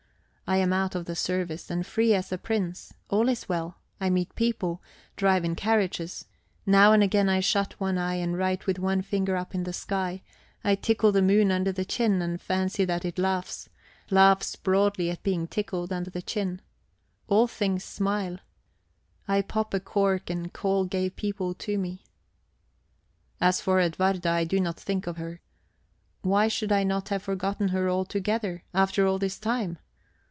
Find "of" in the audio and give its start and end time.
0.95-1.05, 25.07-25.15